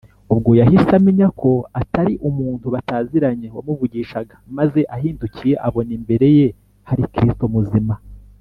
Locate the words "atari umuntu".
1.81-2.65